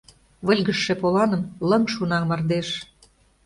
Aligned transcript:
Выльгыжше 0.45 0.93
поланым 1.01 1.43
Лыҥ 1.69 1.83
шуна 1.93 2.19
мардеж. 2.29 2.69